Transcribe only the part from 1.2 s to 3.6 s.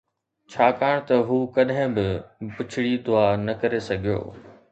هو ڪڏهن به بڇڙي دعا نه